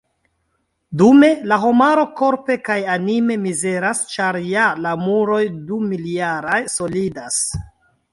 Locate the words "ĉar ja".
4.13-4.65